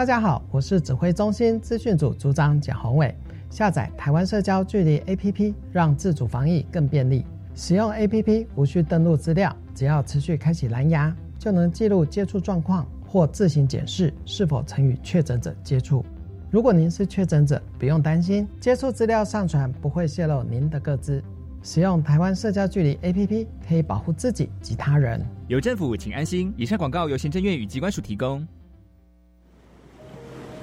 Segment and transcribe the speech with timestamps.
[0.00, 3.14] 大家好，我是指挥中心资讯组组长蒋宏伟。
[3.50, 7.22] 下载台湾社交距离 APP，让自主防疫更便利。
[7.54, 16.02] 使用 APP 无需登录资料，只要持续开启蓝牙，就能记录接触状况或自行检视是否曾与确诊者接触。
[16.50, 21.22] 如果您是确诊者，不用担心，接触资料上传不会泄露您的个资。
[21.62, 25.20] 使用台湾社交距离 APP 可以保护自己及他人。
[25.46, 26.54] 有政府，请安心。
[26.56, 28.48] 以上广告由行政院与机关署提供。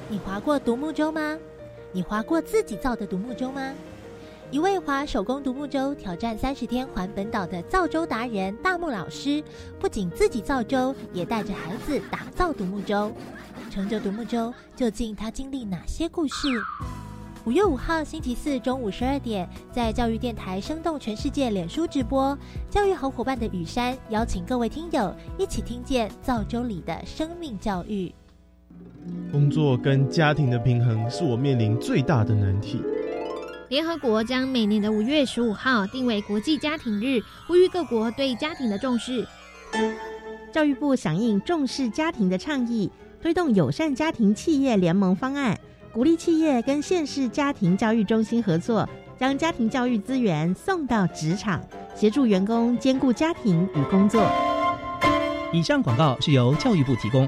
[0.10, 1.38] 你划过独木舟吗？
[1.92, 3.74] 你划过自己造的独木舟吗？
[4.50, 9.43] 一位划手工独木舟挑战三十天环本岛的造舟达人大木老师，
[9.78, 13.12] 不仅自己造舟，也带着孩子打造独木舟。
[13.70, 16.48] 乘着独木舟，究竟他经历哪些故事？
[17.43, 22.37] 五月五号星期四中午十二点，在教育电台生动全世界脸书直播，
[22.70, 28.14] 教育好伙伴的雨山邀请各位听友一起听见造舟里的生命教育。
[29.32, 32.81] 工作跟家庭的平衡是我面临最大的难题。
[33.70, 39.28] 联合国将每年的五月十五号定为国际家庭日，呼吁各国对家庭的重视。
[40.53, 42.90] 教育部响应重视家庭的倡议，
[43.22, 45.59] 推动友善家庭企业联盟方案，
[45.92, 48.88] 鼓励企业跟县市家庭教育中心合作，
[49.20, 51.62] 将家庭教育资源送到职场，
[51.94, 54.25] 协助员工兼顾家庭与工作。
[55.52, 57.28] 以上广告是由教育部提供。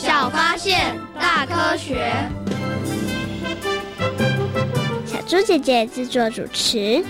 [0.00, 2.12] 小发现，大科学。
[5.04, 7.04] 小猪姐姐制作主持。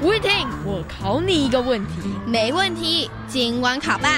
[0.00, 0.32] 吴玉婷，
[0.64, 1.92] 我考你一个问题。
[2.26, 4.08] 没问题，今晚考吧。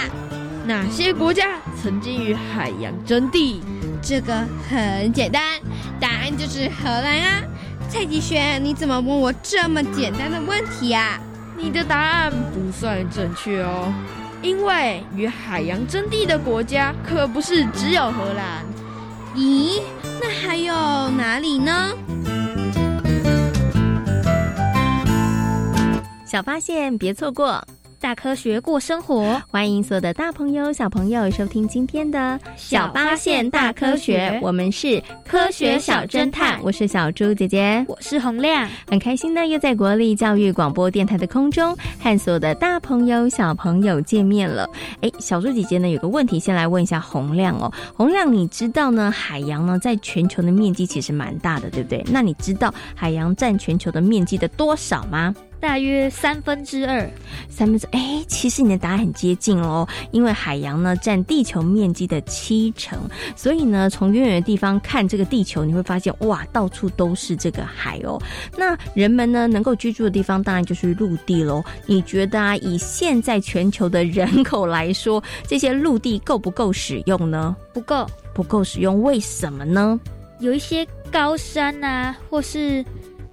[0.64, 3.60] 哪些国家曾经与海洋争地？
[4.00, 4.32] 这个
[4.70, 5.42] 很简单，
[5.98, 7.42] 答案就是荷兰啊！
[7.88, 11.20] 蔡吉轩，你怎么问我这么简单的问题啊？
[11.56, 13.92] 你的答案不算正确哦，
[14.42, 18.64] 因为与海洋争地的国家可不是只有荷兰。
[19.36, 19.80] 咦，
[20.20, 20.74] 那还有
[21.10, 21.92] 哪里呢？
[26.26, 27.62] 小发现，别错过。
[28.02, 32.18] 大科学过生活，欢迎所有的大朋友、小朋友收听今天的
[32.56, 34.28] 《小发现大科学》。
[34.42, 44.68] 我们是科学小侦探，我是小猪姐姐，我是洪亮，很开心呢，又在国立教育广播电台的空中和所有的大朋友、小朋友见面了。
[45.00, 47.72] 哎，小猪姐姐呢，有个问题先来问一下洪亮哦。
[47.94, 52.04] 洪亮，你知道呢，海洋呢在全球的面积其实蛮大的，对不对？
[52.10, 55.32] 那你知道海洋占全球的面积的多少吗？
[55.62, 57.08] 大约三分之二，
[57.48, 62.98] 三分之哎，其实你的答案很接近哦，因为海洋呢占地球面积的七成，
[63.36, 68.20] 所以呢，从远远的地方看这个地球，你会发现哇，到处都是这个海哦。
[68.58, 71.62] 那人们呢能够居住的地方，当然就是陆地喽。
[71.86, 77.54] 你觉得啊，以现在全球的人口来说， 这些陆地够不够使用呢？
[77.72, 80.00] 不够，不够使用，为什么呢？
[80.40, 82.84] 有一些高山啊，或是。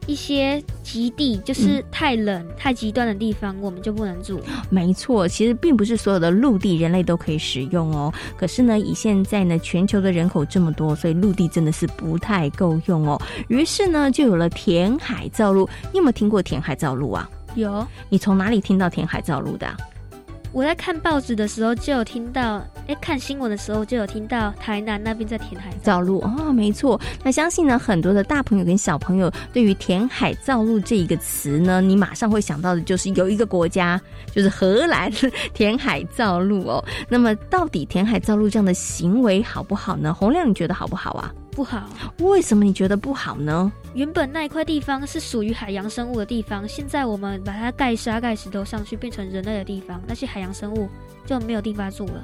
[0.09, 4.41] 一些极地就是太冷、太极端的地方，我们就不能住。
[4.71, 8.11] 没错，其实并不是所有的陆地人类都可以使用哦。
[8.35, 13.21] 可是呢，以现在呢全球的人口这么多，所以陆地真的是不太够用哦。
[13.49, 15.69] 于是呢，就有了填海造陆。
[15.91, 17.29] 你有没有听过填海造陆啊？
[17.53, 17.85] 有。
[18.09, 19.67] 你从哪里听到填海造陆的？
[20.51, 26.99] 我在看报纸的时候就有听到，哎，看新闻的时候就有听到台南那边在填海造陆哦，没错。
[27.23, 34.01] 那相信呢，很多的大朋友跟小朋友对于填海造陆这一个词呢，你马上会想到的就是有一个国家，
[34.33, 35.11] 就是荷兰
[35.53, 36.83] 填海造陆哦。
[37.07, 40.13] 那么到底填海造陆这样的行为好不好呢？
[40.13, 41.31] 洪亮，你觉得好不好啊？
[41.59, 41.89] 不好。
[42.19, 43.69] 为什么你觉得不好呢？
[43.93, 50.87] 原本那一块地方是属于海洋生物的地方，现在我们把它盖沙、盖石头上去，变成人类的地方，那些海洋生物
[51.25, 52.23] 就没有地方住了。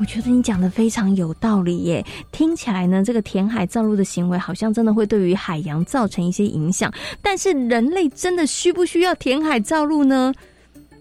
[0.00, 6.92] 我觉得你讲的非常有道理耶，听起来呢，这个填海造陆的行为好像真的会对于海洋造成一些影响。
[7.22, 10.34] 但是人类真的需不需要填海造陆呢？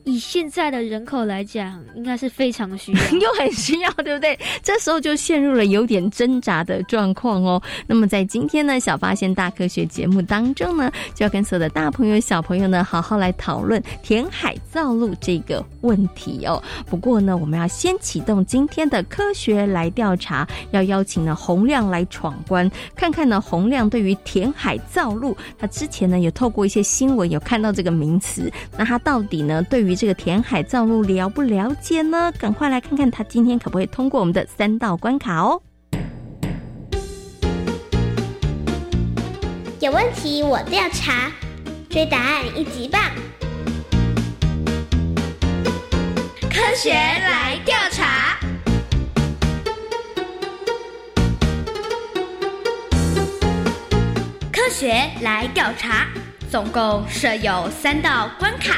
[0.05, 4.38] 以现在的人口来讲，应该是非常需要， 又很需要，对不对？
[4.61, 7.61] 这时候就陷入了有点挣扎的状况哦。
[7.88, 16.61] 那么在今天呢，小发现大科学节目当中呢，就要跟所有的大朋友、小朋友呢，好好来讨论填海造陆这个问题哦。
[16.85, 32.31] 不过呢，我们要先启动今天的科学来调查，要邀请呢洪亮来闯关，看看呢洪亮对于填海造陆，他之前呢有透过一些新闻有看到这个名词，那他到底呢对于这个填海造陆了不了解呢？
[32.37, 35.61] 赶快来看看他今天可不可以通过我们的三道关卡哦！
[39.79, 41.31] 有问题我调查，
[41.89, 43.01] 追答案一级棒！
[46.49, 48.39] 科学来调查，
[54.51, 56.07] 科学来调查，
[56.49, 58.77] 总共设有三道关卡。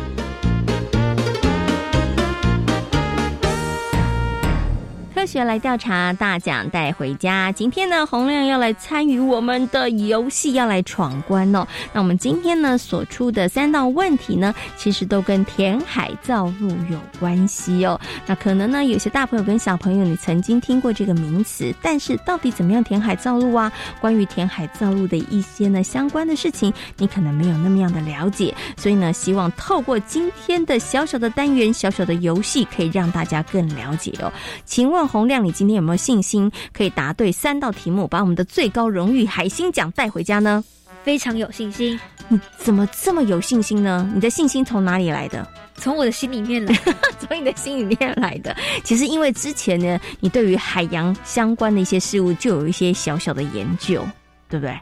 [5.21, 7.51] 科学来调查，大奖带回家。
[7.51, 11.63] 今天呢，洪亮要来参与我们的游戏，要来闯关哦。
[11.93, 18.01] 那我们今天呢所出的三道问题呢，其实都跟填海造陆有关系哦。
[18.25, 23.71] 那可能呢，有些大朋友跟小朋友，你曾经听过这个名词，但是到底怎么样填海造陆啊？
[23.99, 28.51] 关于填海造陆的一些呢相关的事情，你可能没有那么样的了解。
[28.75, 34.33] 所以呢，希望透过今天的小小的单元、小小的游戏，可以让大家更了解哦。
[34.65, 35.10] 请问。
[35.11, 40.63] 洪亮，你今天有没有信心可以答对三道题目，把我们的最高荣誉海星奖带回家呢？
[41.03, 41.99] 非常有信心。
[42.29, 44.09] 你怎么这么有信心呢？
[44.15, 45.45] 你的信心从哪里来的？
[45.75, 46.73] 从我的心里面来，
[47.19, 48.55] 从你的心里面来的。
[48.83, 54.05] 其实因为之前呢，你对于海洋相关的一些事物就有一些小小的研究，
[54.47, 54.79] 对不对？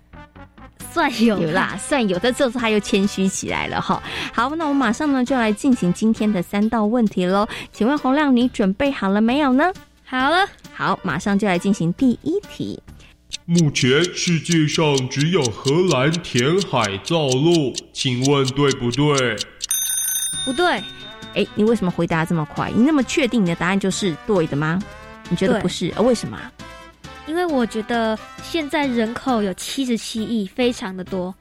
[0.91, 2.33] 算有有啦，算有但。
[2.33, 4.01] 这次他又谦虚起来了哈。
[4.33, 7.47] 好，那我马上呢就来进行今天的三道问题喽。
[7.71, 9.71] 请问洪亮，你准备好了没有呢？
[10.09, 12.81] 好了，好，马上就来进行第一题。
[13.45, 19.37] 目前世界上只有荷兰填海造陆，请问对不对？
[20.43, 20.81] 不对。
[21.35, 22.71] 哎，你为什么回答这么快？
[22.75, 24.81] 你那么确定你的答案就是对的吗？
[25.29, 25.93] 你觉得不是？
[25.99, 26.39] 为什么？
[27.27, 31.35] 因为我觉得现在人口有七十七亿，非常的多。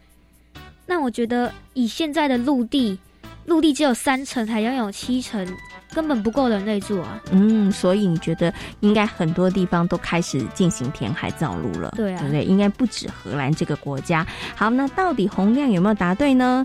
[0.84, 2.98] 那我觉得以现在的陆地，
[3.46, 5.48] 陆地只有三成，还拥有七成。
[5.92, 7.20] 根本不够人类住啊！
[7.30, 12.44] 嗯，所以你觉得应该很多地方都开始进行填海造陆了，对啊，对不对？
[12.44, 14.26] 应该不止荷兰这个国家。
[14.54, 16.64] 好，那到底洪亮有没有答对呢？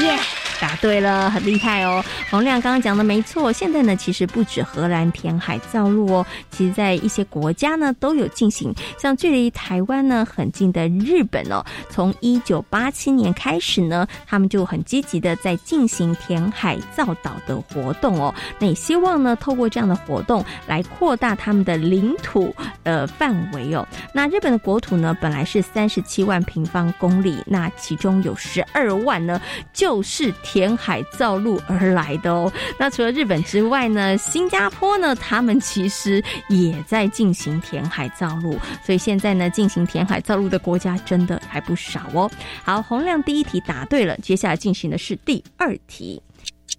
[0.00, 0.18] 耶！
[0.60, 2.02] 答对了，很厉害哦！
[2.30, 8.74] 洪亮刚刚讲的没错，现在呢，其实不止荷兰填海造陆哦，其实在一些国家呢都有进行。
[8.98, 18.34] 像距离台湾呢很近的日本哦，从一九八七年开始呢，他们就很积极的在进行填海造岛的活动哦。
[18.58, 22.52] 那也希望呢，透过这样的活动来扩大他们的领土
[22.82, 23.86] 呃范围哦。
[24.12, 29.40] 那日本的国土呢，本来是三十七万平方公里，那其中有十二万呢
[29.72, 30.34] 就是。
[30.42, 32.52] 填海造陆而来的哦。
[32.78, 38.58] 那除了日本之外呢，新加坡呢，他们其实也在进行填海造陆。
[38.84, 42.30] 所以现在呢，进行填海造陆的国家真的还不少哦。
[42.62, 46.22] 好，洪亮第一题答对了，接下来进行的是第二题。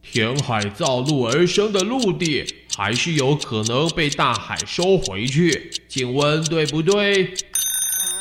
[0.02, 2.46] 填海造陆而生的陆地，
[2.78, 7.34] 还是有可能被大海收回去，请问对不对？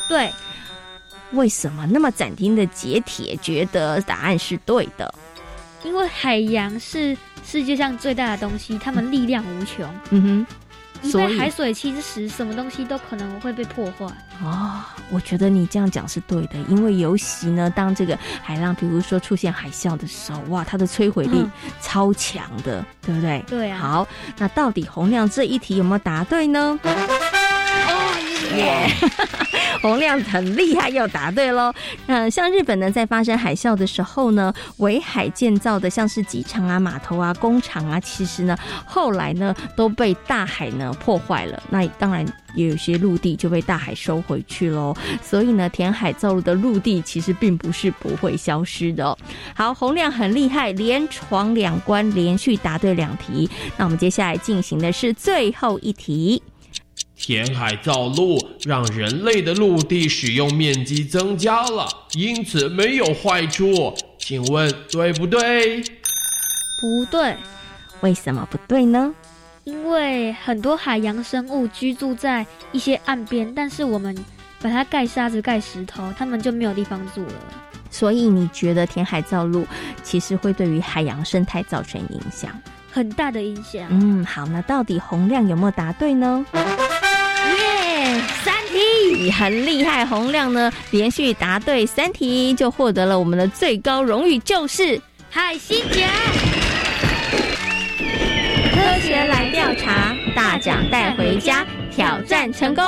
[0.09, 0.29] 对。
[1.31, 5.13] 为什么那么斩钉的解铁，觉得答案是对的？
[5.85, 7.15] 因为海洋是
[7.45, 9.87] 世界上最大的东西，它们力量无穷。
[10.09, 10.45] 嗯
[11.03, 14.05] 哼，所以海水侵蚀，什么东西都可能会被破坏。
[14.43, 21.45] 哦，我觉得你这样讲是对的，因为尤其呢，当这个海浪，比如说出现海啸的时候，哇，它的摧毁力
[21.79, 23.43] 超强的，对不对？
[23.47, 23.77] 对啊。
[23.77, 26.79] 好，那到底洪亮这一题有没有答对呢？
[26.83, 28.15] 哦
[28.55, 28.89] 耶！
[29.85, 31.71] 洪亮很厉害，又答对喽。
[32.07, 41.61] 那像日本呢，在发生海啸的时候呢，围海建造的像是机场啊、码头啊、工厂啊，其实呢，后来呢都被大海呢破坏了。
[41.69, 42.25] 那当然。
[42.55, 49.17] 也有些陆地就被大海收回去喽，所以呢，填海造陆的陆地其实并不是不会消失的。
[49.53, 53.49] 好，洪亮很厉害，连闯两关，连续答对两题。
[53.75, 56.41] 那我们接下来进行的是最后一题。
[57.15, 63.93] 填海造陆让人类的陆地使用面积增加了，因此没有坏处。
[64.17, 65.81] 请问对不对？
[66.81, 67.37] 不对，
[68.01, 69.13] 为什么不对呢？
[69.63, 74.15] 因为很多海洋生物居住在一些岸边，但是我们
[74.61, 77.33] 把它盖沙子、盖石头，它们就没有地方住了。
[77.89, 79.65] 所以你觉得填海造陆
[80.03, 82.51] 其实会对于海洋生态造成影响，
[82.91, 83.87] 很大的影响。
[83.89, 86.45] 嗯，好，那到底洪亮有没有答对呢？
[88.45, 96.07] 三题很厉害，洪亮呢连续答对三题，就获得了我们的最高荣誉，就是海星奖。
[98.71, 102.85] 科学来调查，大奖带回家，挑战成功。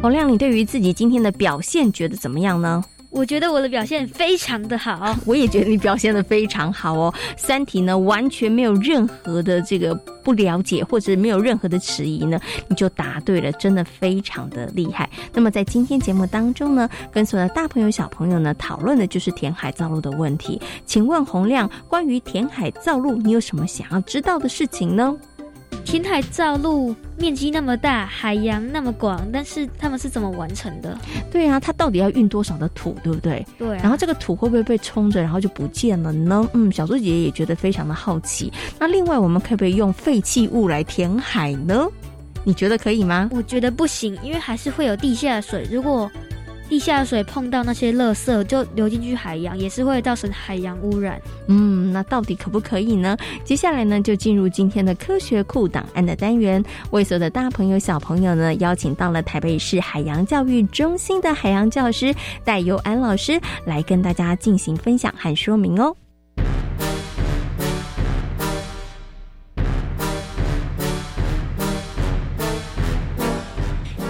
[0.00, 2.82] 洪亮，你对于自己今天的表现觉得怎么样呢？
[3.14, 7.14] 我觉得我的表现非常的好， 我也觉得你表现的非常好哦。
[7.36, 9.94] 三题呢，完全没有任何的这个
[10.24, 15.08] 不了解，或者没有任何的迟疑呢，你就答对了，真的非常的厉害。
[15.32, 20.60] 那么在今天节目当中呢，跟所有的大朋友小朋友呢讨论的就是填海造陆的问题。
[20.84, 25.16] 请问洪亮，关于填海造陆，你有什么想要知道的事情呢？
[25.84, 30.98] 填海造陆面积那么大，海洋那么广，但是他们是怎么完成的？
[31.30, 33.46] 对啊，它到底要运多少的土，对不对？
[33.58, 33.68] 对。
[33.76, 36.48] 然后这个土会不会被冲着，然后就不见了呢？
[36.54, 38.52] 嗯，小猪姐姐也觉得非常的好奇。
[38.78, 41.86] 那另外，我们可不可以用废弃物来填海呢？
[42.42, 43.30] 你觉得可以吗？
[43.32, 45.66] 我觉得不行，因为还是会有地下水。
[45.70, 46.10] 如果
[46.66, 51.20] 地下水碰到那些垃圾就流进去海洋，也是会造成海洋污染。
[51.46, 53.16] 嗯，那到底可不可以呢？
[53.44, 56.62] 接下来呢，就进入今天的科学库档案的单元。
[56.90, 65.94] 为所有的大朋友小朋友呢，邀请到了台北市海洋教育中心的海洋教师戴佑安老师来跟大家进行分享和说明哦。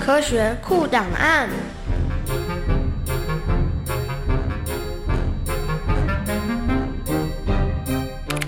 [0.01, 1.49] 科学库档案。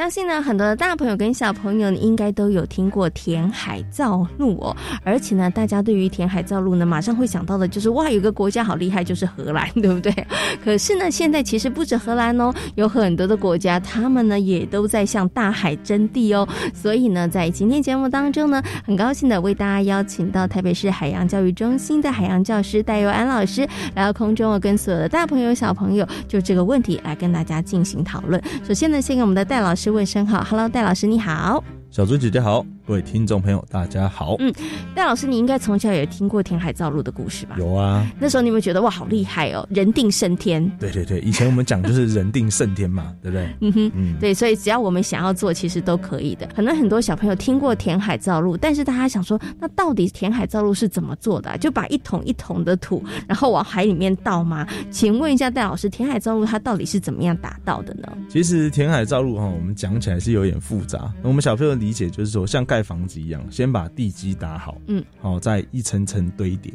[0.00, 10.10] 相信呢，很多的大朋友跟小朋友应该都有听过填海造陆哦，而且呢，大家对于填海造陆呢，马上会想到的就是哇，有个国家好厉害，就是荷兰，对不对？
[10.64, 16.48] 可是呢，现在其实不止荷兰哦，有很多的国家，他们呢也都在向大海征地哦。
[16.72, 28.42] 所以呢，在今天节目当中呢，很高兴的为大家邀请到台北市海洋教育中心的海洋教师戴佑安老师来到空中，跟所有的大朋友小朋友就这个问题来跟大家进行讨论。
[28.66, 29.89] 首先呢，先给我们的戴老师。
[29.90, 32.64] 问声好，Hello，戴老师你好，小猪姐姐好。
[32.90, 34.34] 各位听众朋友，大家好。
[34.40, 34.52] 嗯，
[34.96, 37.54] 戴老师，你应该从小也听过填海造陆的故事吧？
[37.56, 38.04] 有啊。
[38.18, 40.68] 那时候你有没有觉得哇，好厉害哦，人定胜天？
[40.80, 43.48] 对对对，以前我们讲就是人定胜天嘛，对不对？
[43.60, 46.48] 嗯哼，嗯，对，所以只要我们想要做，其实都可以的。
[46.48, 51.56] 可能很多小朋友听过填海造陆，但是大家想说，那到底填海造陆是怎么做的？
[51.58, 54.66] 就把一桶一桶的土，然后往海里面倒吗？
[54.90, 58.08] 请问一下戴老师，填海造陆它到底是怎么样达到的呢？
[58.28, 61.12] 其实填海造陆哈，我们讲起来是有点复杂。
[61.22, 63.44] 我们小朋友理解就是说，像盖房子一样。
[63.50, 66.72] 先把地基打好，嗯，好，再一层层堆叠，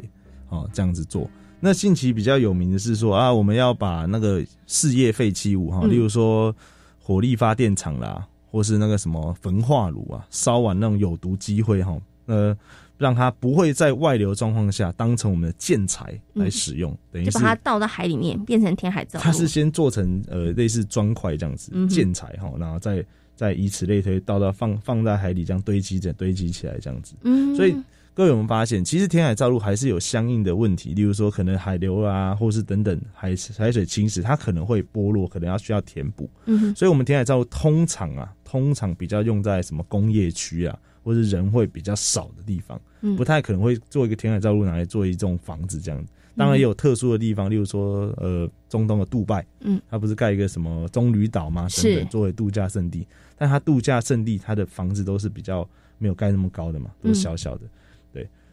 [0.48, 1.30] 哦，这样子做。
[1.58, 6.54] 那近期比较有名的是说啊，我们要把那个事业废弃物哈，例如说
[7.00, 12.56] 火力发电厂啦，或是那个什么焚化炉啊，烧完那种有毒机会哈，呃，
[12.98, 19.18] 让它不会在外流状况下当成我们的建材来使用，等于就把它倒到海里面变成填海造。
[19.18, 23.04] 它是先做成呃类似砖块这样子建材哈，然后再。
[23.38, 27.14] 再以此类推，倒到放放在海里，这样堆积着堆积起来，这样子。
[27.20, 27.76] 嗯，所以
[28.14, 36.30] 各位，我们发现，其实填海造陆还是有相应的问题，例如说，可能海流啊，或是等等海海水侵蚀，它可能会剥落，可能要需要填补。
[36.46, 40.74] 嗯，所以我们填海造陆通常啊，通常比较用在什么工业区啊，
[41.06, 42.80] 或是人会比较少的地方，
[43.16, 46.04] 不太可能会做一个填海造陆拿来做一种房子这样。
[46.36, 51.68] 当然也有特殊的地方，例如说，呃，中东的杜拜，嗯，它不是盖一个什么棕榈岛吗？
[51.80, 53.06] 等等，作为度假胜地。
[53.38, 57.68] 但它度假胜地，它的房子都是比较没有盖那么高的嘛，都是小小的，对。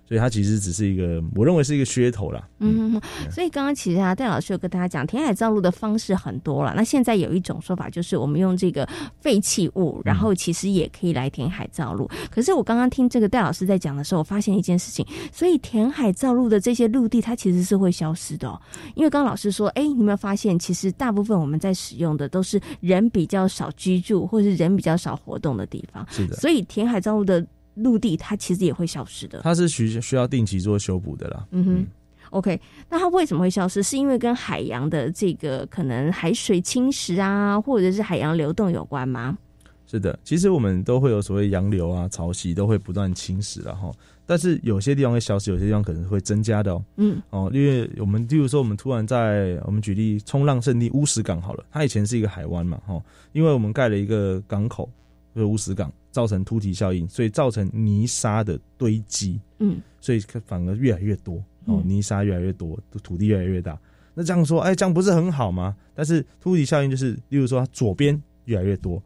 [0.06, 2.48] 所以它其实只是一个，我认为是一个噱头啦。
[2.60, 6.74] 嗯，所以刚刚其实啊，戴老师有跟大家讲，填海造陆的方式很多了。
[6.76, 8.88] 那现在有一种说法，就是我们用这个
[9.22, 12.10] 废弃物，然后其实也可以来填海造陆。
[12.30, 18.60] 可是我刚刚听这个戴老师在讲的时候，我发现一件事情，所以填海造陆的这些陆地，它其实是会消失的。
[18.96, 26.06] 因为刚刚老师说，哎，你有没有发现，其实大部分我们在使用的都是人比较少居住，或是人比较少活动的地方。
[26.12, 27.46] 是的，所以填海造陆的。
[27.75, 31.46] 陆地它其实也会消失的，它是需需要定期做修补的啦。
[31.51, 31.88] 嗯哼
[32.30, 33.82] ，OK，那它为什么会消失？
[33.82, 39.38] 是因为跟海洋的这个可能海水侵蚀啊，或者是海洋流动有关吗？
[39.86, 43.92] 是的，其实我们都会有所谓洋流啊、潮汐都会不断侵蚀了哈。
[44.25, 46.84] 但是有些地方会消失，有些地方可能会增加的哦。
[46.96, 53.00] 嗯，哦，因为我们例如说，我们突然在我们举例冲浪圣地乌石港好了，它以前是一个海湾嘛，哈，
[53.34, 54.89] 因为我们盖了一个港口，
[55.36, 55.92] 就是乌石港。
[56.13, 63.77] 造成突体效应，所以造成泥沙的堆积，嗯，所以反而越来越多哦，泥沙越来越多，土地越来越大。
[64.13, 65.75] 那这样说，哎，这样不是很好吗？
[65.96, 69.01] 但是突体效应就是，例如说，左边越来越多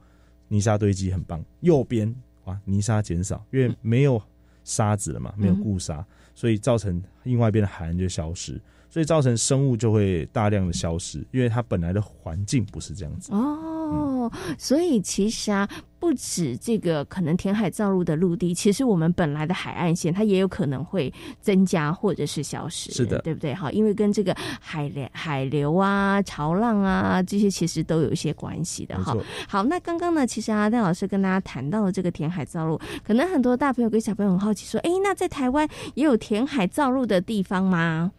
[0.49, 4.21] 泥沙堆积，很棒；右边哇，泥沙减少，因为没有
[4.65, 14.29] 沙子了嘛，没有固沙，所以造成另外一边的海岸就消失，所以造成生物就会大量的消失，因为它本来的环境不是这样子哦。
[14.57, 15.69] 所以其实啊。
[15.99, 21.11] 不止这个可能填海造陆的陆地，其实我们本来的海岸线它也有可能会
[21.41, 23.53] 增加或者是消失，是的，对不对？
[23.53, 29.17] 哈，因为跟这个海流、海流啊、潮浪啊这些其实都有一些关系的哈。
[29.47, 38.11] 好，那刚刚呢，其实阿戴老师跟大家谈到了这个填海造陆，可能很多大朋友跟小朋友很好奇说，哎，那在台湾也有填海造陆的地方吗？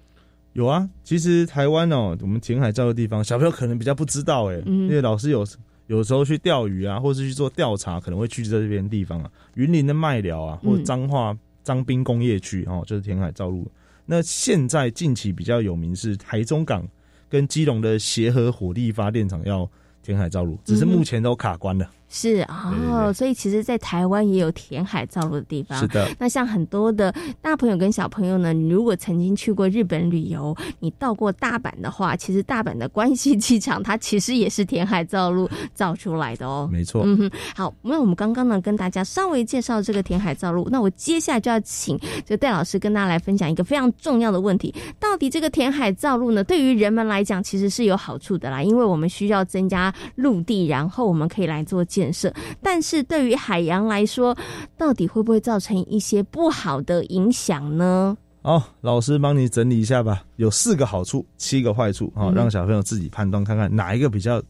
[0.54, 5.46] 有啊，其实台湾哦，我们填海造的地方，小朋友可能比较不知道哎，因为老师有。
[5.88, 13.66] 有时候去钓鱼啊，或是去做调查，可能会去在这边地方啊，云林的麦寮啊，或者彰化彰滨工业区哦，就是填海造陆。
[14.06, 16.86] 那现在近期比较有名是台中港
[17.28, 19.68] 跟基隆的协和火力发电厂要
[20.02, 21.90] 填海造陆，只是目前都卡关了。
[22.10, 25.78] 是哦，所以其实，在台湾也有填海造陆的地方。
[25.78, 36.68] 是的，那像很多的大朋友跟小朋友呢，你如果曾经去过日本旅游，你到过大阪的话，其实大阪的关西 机场，它其实也是填海造陆造出来的哦。
[36.72, 37.02] 没错。
[37.04, 37.30] 嗯哼。
[37.54, 51.84] 好，那我们刚刚呢，跟大家稍微介绍这个填海造陆，那我接下来就要请就戴老师跟大家来分享一个非常重要的问题：到底这个填海造陆呢，对于人们来讲，其实是有好处的啦，因为我们需要增加陆地，然后我们可以来做。
[51.98, 52.32] 建设，
[52.62, 54.36] 但是对于海洋来说，
[54.76, 58.16] 到底会不会造成一些不好的影响呢？
[58.40, 60.22] 好，老师帮你整理一下吧。
[60.36, 64.40] 有四个好处，七个坏处，好，让小朋友自己判断看看哪一个比较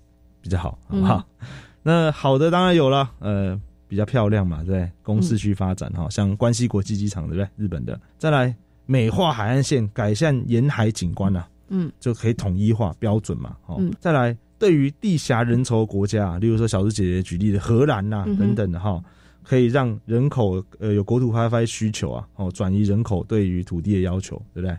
[0.42, 1.24] 比较好，好不好？
[1.82, 3.58] 那好的当然有了，呃，
[3.88, 4.92] 比较漂亮嘛，对不对？
[5.02, 7.48] 公市区发展，哈，像关西国际机场，对不对？
[7.56, 14.36] 日本的，再来美化海岸线，改善沿海景观啊，嗯，就可以统一化标准嘛，哦，再来。
[14.58, 19.00] 对于地狭人稠国家，例如说小猪姐姐举例的荷兰呐等等的哈，
[19.44, 24.76] 可以让人口呃有国土开发需求啊，哦转移人口对于土地的要求，对不对？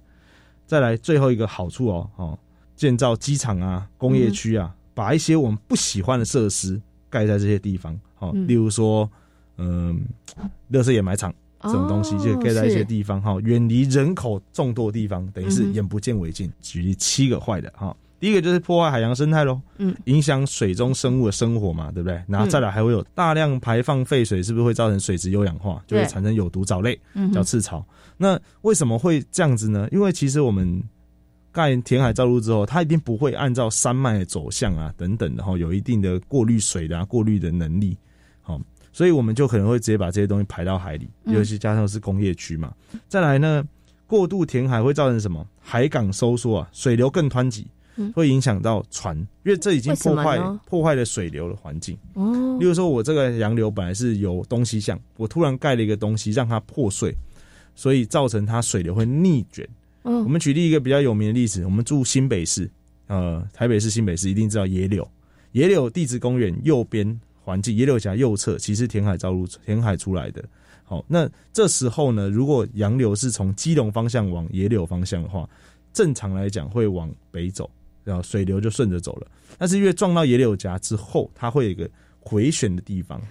[0.68, 2.40] 再来最后一个好处哦，哦
[2.76, 9.10] 建造机场啊、工业区啊，把一些我们不喜欢的设施盖在这些地方，哦，例如说
[9.58, 10.06] 嗯，
[10.72, 16.52] 垃圾掩埋场这种东西就盖在一些地方哈，远离人口众多的地方，等于是眼不见为净。
[16.62, 17.96] 举例七个坏的哈。
[18.20, 22.22] 第一个就是破坏海洋生态喽，嗯，影响水中生物的生活嘛，对不对？
[22.28, 27.00] 然后再来还会有大量排放废水，是不是会造成水质有氧化，就会产生有毒藻类，
[27.34, 27.86] 叫赤潮。
[28.18, 29.88] 那为什么会这样子呢？
[29.92, 30.84] 因为其实我们
[31.52, 37.98] 盖填海造陆之后，它一定不会按照山脉的走向啊等等的哈，有一定的过滤水的啊过滤的能力，
[38.42, 38.60] 好，
[38.92, 42.74] 所以我们就可能会直接把这些东西排到海里，尤其加上是工业区嘛。
[43.08, 43.64] 再来呢，
[44.06, 45.48] 过度填海会造成什么？
[45.62, 47.66] 海港收缩啊，水流更湍急。
[48.14, 51.98] 会影响到船，因为这已经破坏破坏了水流的环境。
[52.14, 57.14] 哦，例如说，我这个洋流本来是有东西向，我突然盖了一个东西让它破碎，
[57.76, 59.68] 所以造成它水流会逆卷。
[60.04, 62.70] 嗯，我们举例一个比较有名的例子，我们住新北市，
[63.08, 65.08] 呃，台北市新北市一定知道野柳，
[65.52, 70.44] 野柳地质公园右边环境，野柳峡右侧其实填海造陆填海出来的。
[70.84, 75.48] 好，那这时候呢，如果洋流是从基隆方向往野柳方向的话，
[75.94, 77.70] 正常来讲会往北走。
[78.04, 83.22] 然后水流就顺着走了，但是因为撞到野柳夹之后，它会有一个回旋的地方，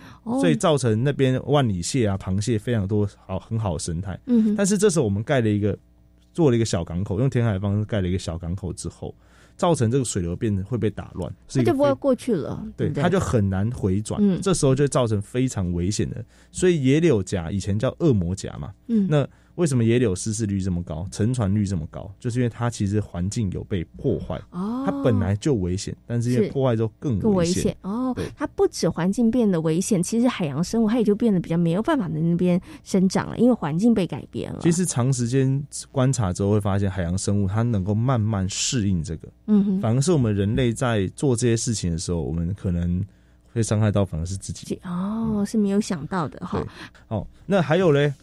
[0.41, 4.19] 所以造成那边万里蟹啊、螃蟹非常多，好很好的生态。
[4.27, 5.77] 嗯，但是这时候我们盖了一个，
[6.33, 9.15] 做了一个小港口，用填海方式盖了一个小港口之后，
[9.57, 12.65] 造成这个水流变得会被打乱，它就不会过去了。
[12.77, 14.21] 对，它就很难回转。
[14.41, 16.25] 这时候就造成非常危险的。
[16.53, 18.73] 所以野柳夹以前叫恶魔夹嘛。
[18.87, 22.09] 嗯，那为什么野柳失事率这么高，沉船率这么高？
[22.21, 28.17] 就是因为它其实环境有被破坏，哦，它本来就危险，但是因为破坏之后更更危险哦。
[28.37, 34.61] 它不止环境变得危险，其实海洋生物它也就变得比较没有办法在那边生长了，因为环境被改变了。
[34.61, 43.05] 其实长时间观察之后会发现，海洋生物它能够慢慢适应这个，嗯哼，反而是我们人类在做这些事情的时候，我们可能
[43.53, 44.79] 会伤害到反而是自己。
[44.85, 46.65] 哦，是没有想到的哈。
[47.09, 48.15] 哦，那还有嘞，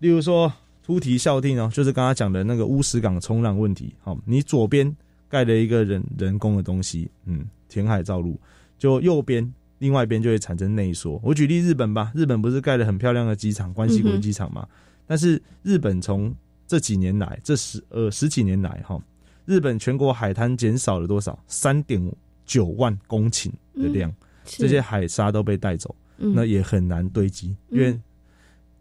[0.00, 0.52] 例如说
[0.84, 3.94] 突堤效定哦，就是刚刚讲的那个乌石港冲浪问题。
[4.02, 4.94] 好，你左边
[5.30, 8.38] 盖了一个人人工的东西，嗯，填海造陆，
[8.78, 11.18] 就右边另外一边就会产生内缩。
[11.24, 14.68] 我举例日本吧，日本不是盖了很漂亮的机场，关西国际机场嘛？
[15.06, 16.34] 但是日本从
[16.66, 19.02] 这几年来，这十呃十几年来哈，
[19.46, 21.42] 日本全国海滩减少了多少？
[21.48, 27.98] 三点九万公顷的量，这些海沙都被带走，那也很难堆积，因为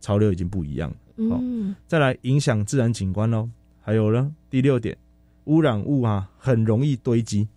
[0.01, 0.95] 潮流已经不一样了。
[1.30, 1.39] 好，
[1.88, 3.47] 再来影响自然景观喽。
[3.82, 4.97] 还有呢，第六点，
[5.45, 7.47] 污染物啊，很容易堆积，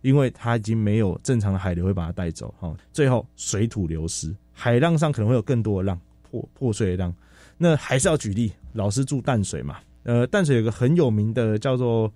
[0.00, 2.54] 因为它已经没有正常的海流会把它带走。
[2.58, 7.14] 哈，最后水土流失，海浪上可能会有更多的浪破破碎的浪。
[7.58, 12.12] 那还是要举例，老师住淡水嘛，呃，淡水有个很有名的叫做，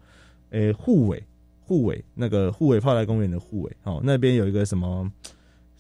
[0.50, 1.22] 诶，护尾，
[1.60, 5.12] 护尾那个护尾泡台公园的护尾，哦，那边有一个什么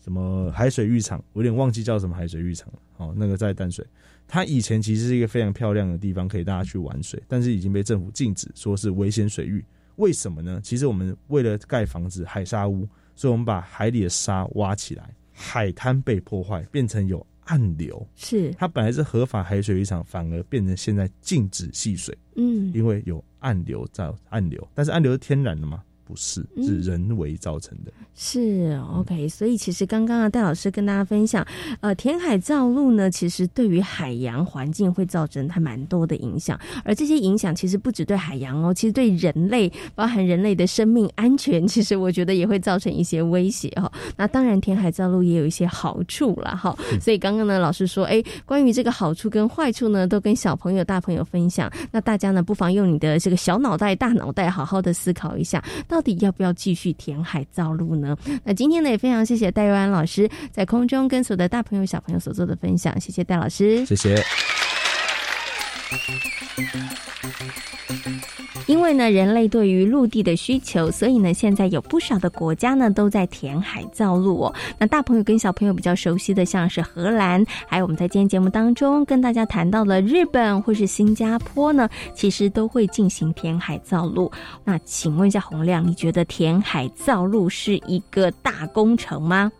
[0.02, 2.78] 什么海水浴场，我有点忘记叫什么海水浴场了。
[2.98, 3.84] 哦，那个在淡水，
[4.26, 9.64] 它以前其实是一个非常漂亮的地方，可以大家去玩水，但是已经被政府禁止，说是危险水域。
[9.96, 10.60] 为什么呢？
[10.62, 17.26] 其实我们为了盖房子海沙屋，所以我们把海里的沙挖起来，海滩被破坏，变成有。
[17.48, 22.12] 暗流是它本来是合法海水浴场，反而变成现在禁止戏水。
[22.34, 25.80] 嗯，因为有暗流在暗流，但是暗流是天然的吗？
[26.06, 27.92] 不是，是人为造成的。
[28.14, 31.46] 是 OK，所以其实刚刚啊，戴老师跟大家分享，
[31.80, 43.90] 呃，填海造陆呢，其实对于海洋环境会造成它蛮多的影响，而这些影响其实不止对海洋哦，其实对人类，包含人类的生命安全， 其实我觉得也会造成一些威胁哈。
[44.16, 46.74] 那当然，填海造陆也有一些好处了哈。
[47.00, 51.70] 所以刚刚呢，老师说，哎，关于这个好处跟坏处呢，都跟小朋友、大朋友分享。
[51.90, 55.62] 那大家呢，不妨用你的这个小脑袋、大脑袋，好好的思考一下。
[55.86, 58.14] 到到底要不要继续填海造陆呢？
[58.44, 64.22] 那今天呢也非常谢谢戴瑞安老师在空中跟所有的大朋友小朋友所做的分享，谢谢戴老师，谢谢。
[68.66, 74.54] 因为呢，人类对于陆地的需求，所以呢，现在有不少的国家呢都在填海造陆哦。
[74.78, 84.30] 那大朋友跟小朋友比较熟悉的，像是荷兰，还有我们在今天节目当中跟大家谈到了日本或是新加坡呢，其实都会进行填海造陆。
[84.64, 89.52] 那请问一下洪亮，你觉得填海造陆是一个大工程吗？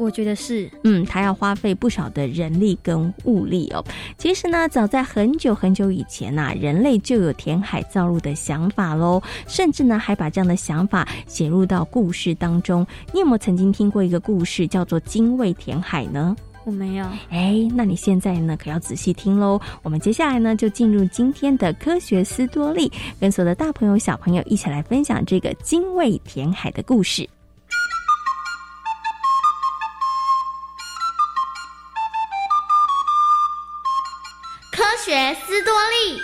[0.00, 3.84] 我觉得是，嗯，它要花费不少的人力跟物力哦。
[4.16, 12.86] 其实呢，早在很久很久以前呐，人类就有填海造陆的想法喽，甚至呢，还把这样的想法写入到故事当中。
[13.12, 16.34] 你有没有曾经听过一个故事，叫做《精卫填海》呢？
[16.64, 17.06] 我没有。
[17.28, 19.60] 哎，那你现在呢，可要仔细听喽。
[19.82, 27.28] 我们接下来呢，就进入今天的科学斯多利，跟所有的大朋友小朋友一起来分享这个精卫填海的故事。
[35.10, 36.22] 学斯多利。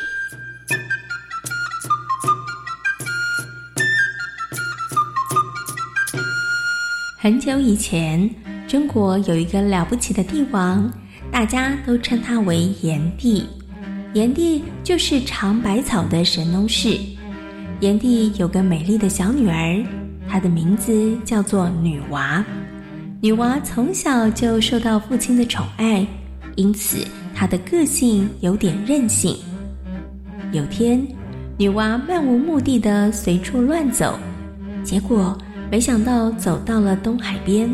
[7.18, 8.31] 很久以前，
[8.68, 10.88] 中国有一个了不起的帝王，
[11.33, 13.44] 大家都称他为炎帝。
[14.14, 16.96] 炎帝就是尝百草的神农氏。
[17.81, 19.85] 炎帝有个美丽的小女儿，
[20.29, 22.44] 她的名字叫做女娃。
[23.20, 26.07] 女娃从小就受到父亲的宠爱，
[26.55, 27.05] 因此。
[27.38, 29.37] 他的个性有点任性。
[30.53, 31.07] 有天，
[31.59, 34.18] 女娲漫无目的的随处乱走，
[34.83, 35.37] 结果
[35.70, 37.70] 没想到走到了东海边。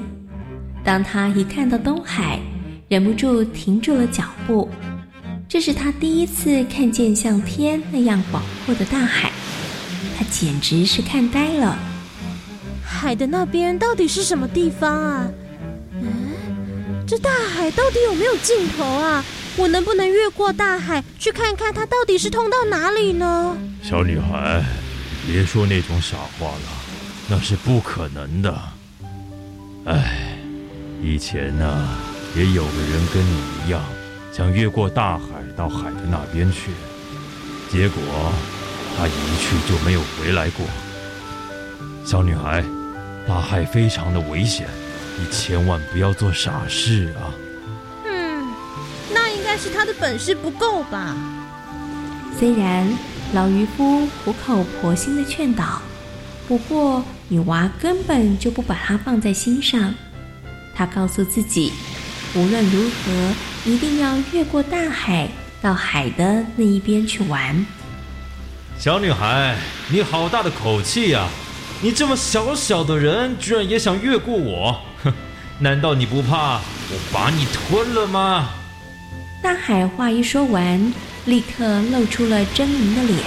[0.83, 2.41] 当她一看到东海，
[2.89, 4.69] 忍不住停住了脚步。
[5.49, 9.31] 这是她第一次看见像天那样广阔的大海，
[10.19, 11.79] 她简直是看呆了。
[12.85, 15.31] 海的那边到底是什么地方啊？
[16.01, 16.33] 嗯，
[17.07, 19.25] 这大海到底有没有尽头啊？
[19.57, 23.57] 我能不能越过大海去看看它到底是通到哪里呢？
[23.83, 24.65] 小女孩，
[25.27, 26.69] 别说那种傻话了，
[27.29, 28.63] 那是不可能的。
[29.85, 30.39] 哎，
[31.03, 31.89] 以前呢，
[32.35, 33.83] 也有个人跟你一样，
[34.33, 35.25] 想越过大海
[35.57, 36.71] 到海的那边去，
[37.71, 38.03] 结果
[38.97, 40.65] 他一去就没有回来过。
[42.07, 42.65] 小女孩，
[43.29, 44.67] 大海非常的危险，
[45.19, 47.29] 你千万不要做傻事啊！
[49.57, 51.17] 是他的本事不够吧？
[52.39, 52.89] 虽然
[53.35, 55.81] 老渔夫苦口婆心的劝导，
[56.49, 59.95] 不过女娃根本就不把他放在心上。
[60.75, 61.73] 她告诉自己，
[62.35, 65.29] 无论如何一定要越过大海，
[65.61, 67.65] 到海的那一边去玩。
[68.79, 69.57] 小女孩，
[69.89, 71.29] 你好大的口气呀！
[71.81, 74.81] 你这么小小的人，居然也想越过我？
[75.05, 75.13] 哼！
[75.59, 78.49] 难道你不怕我把你吞了吗？
[79.43, 83.19] 大海话一说完，立刻露出了狰狞的脸，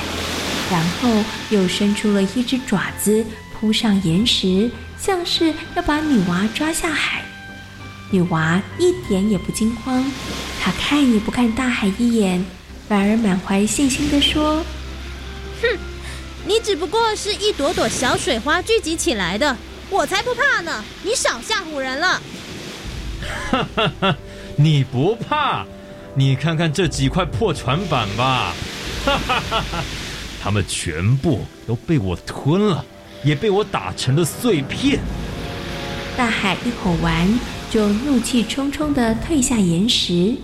[0.71, 1.10] 然后
[1.49, 7.21] 又伸出了一只爪子扑上岩石，像是要把女娃抓下海。
[8.12, 10.10] 女娃一点也不惊慌，
[10.62, 12.45] 她看也不看大海一眼，
[12.88, 14.63] 反而满怀信心地说。
[15.62, 15.78] 哼，
[16.45, 19.58] 你只不过是一朵朵小水花聚集起来的，
[19.89, 20.82] 我才不怕呢！
[21.04, 22.21] 你少吓唬人了。
[23.51, 24.17] 哈哈哈，
[24.56, 25.65] 你不怕？
[26.17, 28.54] 你看看这几块破船板吧，
[29.06, 29.84] 哈哈哈哈！
[30.41, 32.86] 他们全部都被我吞了，
[33.21, 35.01] 也被我打成了碎片。
[36.15, 37.38] 大海一吼完，
[37.69, 40.38] 就怒气冲冲的退下岩石，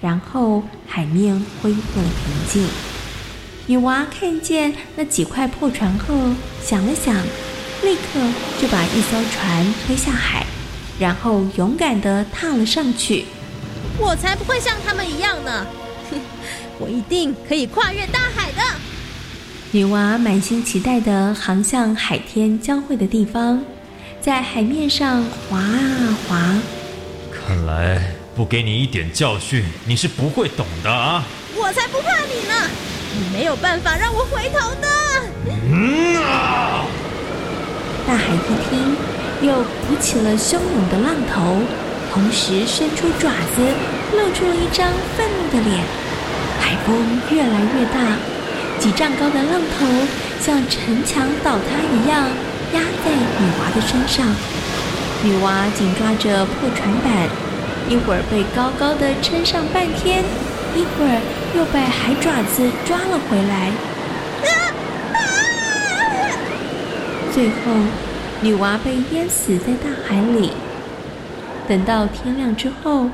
[0.00, 2.68] 然后海面恢复了平静。
[3.66, 6.14] 女娃看见那几块破船后，
[6.62, 7.12] 想了想，
[7.82, 8.20] 立刻
[8.62, 10.46] 就把一艘船推下海，
[11.00, 13.24] 然后勇敢地踏了上去。
[13.98, 15.66] 我才不会像他们一样呢！
[16.10, 16.20] 哼，
[16.78, 18.62] 我一定可以跨越大海的。
[19.70, 23.62] 女娃满心期待的航向海天交汇的地方，
[24.20, 26.54] 在海面上滑啊滑。
[27.30, 28.00] 看来
[28.34, 31.24] 不给你一点教训，你是不会懂的啊！
[31.54, 32.70] 我才不怕你呢！
[33.14, 34.88] 你没有办法让我回头的。
[35.70, 36.86] 嗯啊！
[38.06, 38.96] 大海一听，
[39.42, 41.58] 又鼓起了汹涌的浪头，
[42.12, 43.62] 同时伸出爪子，
[44.12, 45.84] 露出了一张愤怒的脸。
[46.60, 48.16] 海风越来越大，
[48.78, 49.86] 几丈高的浪头
[50.40, 52.28] 像城墙倒塌一样
[52.74, 54.26] 压在女娃的身上。
[55.22, 57.28] 女娃紧抓着破船板，
[57.88, 60.24] 一会儿被高高的撑上半天。
[60.76, 61.20] 一会儿
[61.56, 63.72] 又被海爪子抓了回来，
[67.32, 67.54] 最后
[68.42, 70.52] 女娃被淹死在大海里。
[71.68, 73.06] 等到天亮之后，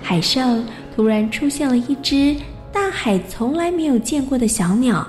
[0.00, 2.36] 海上突然出现了一只
[2.72, 5.06] 大海从来没有见过的小鸟。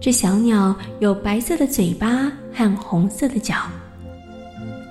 [0.00, 3.54] 这小鸟有白色的嘴巴和红色的脚，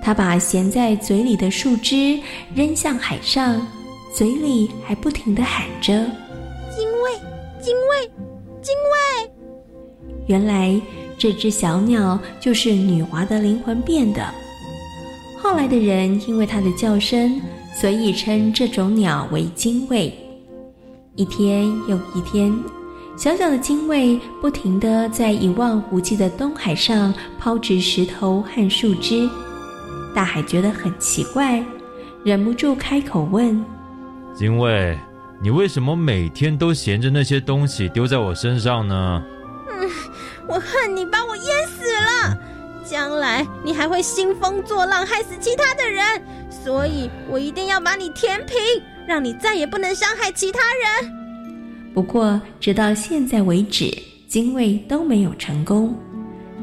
[0.01, 2.17] 它把衔在嘴里的树枝
[2.55, 3.61] 扔向海上。
[4.13, 5.93] 嘴里还不停的喊着
[6.73, 7.11] ：“精卫，
[7.59, 8.09] 精卫，
[8.61, 9.31] 精卫！”
[10.27, 10.79] 原来
[11.17, 14.33] 这只小鸟就是女娃的灵魂变的。
[15.45, 17.39] 后来的人因为它的叫声，
[17.79, 20.11] 所以称这种鸟为精卫。
[21.15, 22.51] 一天又一天，
[23.15, 29.29] 小小的精卫不停地在一望无际的东海上抛掷石头和树枝。
[30.15, 31.63] 大海觉得很奇怪，
[32.23, 33.63] 忍不住开口问。
[34.33, 34.97] 精卫，
[35.39, 39.23] 你为什么每天都衔着那些东西丢在我身上呢？
[39.69, 39.87] 嗯，
[40.49, 42.37] 我恨你把我淹死了，
[42.89, 48.57] 将来你还会兴风作浪，害死其他的人，所以我一定要把你填平，
[49.07, 51.11] 让你再也不能伤害其他人。
[51.93, 53.91] 不过，直到现在为止，
[54.27, 55.97] 精卫都没有成功。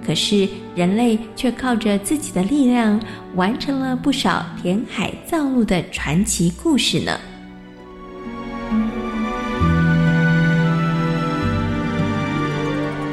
[0.05, 3.01] 可是，人类却靠着自己的力量，
[3.35, 7.19] 完成了不少填海造陆的传奇故事呢。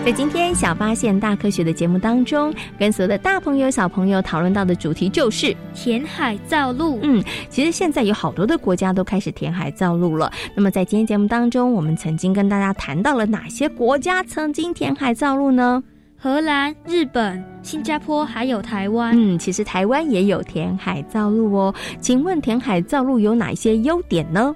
[0.10, 6.98] 在今天小发现大科学的节目当中，跟所有的大朋友小朋友讨论到的主题就是填海造陆。
[7.04, 10.32] 嗯，其实现在有好多的国家都开始填海造陆了。
[10.56, 15.84] 那么在今天节目当中，我们曾经跟大家谈到了哪些国家曾经填海造陆呢？
[16.18, 19.14] 荷兰、日本、新加坡还有台湾。
[19.16, 21.76] 嗯，其实台湾也有填海造陆哦。
[22.02, 24.56] 请问填海造陆有哪些优点呢？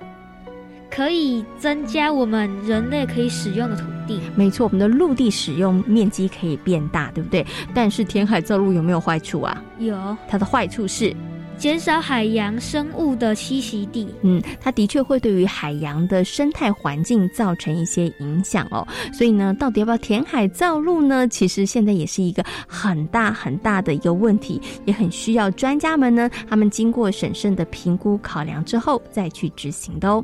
[0.96, 4.22] 可以增加我们人类可以使用的土地。
[4.36, 7.44] 没错，我们的陆地使用面积可以变大，对不对？
[7.74, 9.64] 但是填海造陆有没有坏处啊？
[9.80, 11.12] 有，它的坏处是
[11.58, 14.08] 减少海洋生物的栖息地。
[14.22, 18.88] 嗯，它的确会对于海洋的生态环境造成一些影响哦。
[19.12, 21.28] 所以呢，到底要不要填海造陆呢？
[21.28, 30.24] 其实现在也是一个很大很大的一个问题，也很需要专家们呢，他们经过审慎的评估考量之后再去执行的哦。